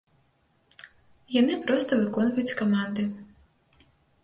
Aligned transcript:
Яны 1.35 1.59
проста 1.67 1.99
выконваюць 2.01 2.57
каманды. 2.65 3.03